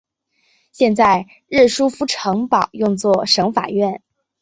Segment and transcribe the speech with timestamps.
[0.71, 4.01] 现在热舒夫城堡用作省法院。